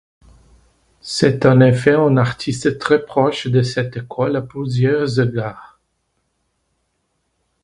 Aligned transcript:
C’est 1.01 1.45
en 1.45 1.59
effet 1.61 1.93
un 1.93 2.17
artiste 2.17 2.79
très 2.79 3.05
proche 3.05 3.45
de 3.45 3.61
cette 3.61 3.97
école 3.97 4.35
à 4.35 4.41
plusieurs 4.41 5.19
égards. 5.19 5.79